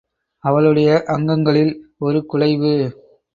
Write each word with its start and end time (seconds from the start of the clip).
அவளுடைய 0.43 1.03
அங்கங்களில் 1.07 1.73
ஒரு 1.97 2.25
குழைவு. 2.33 2.73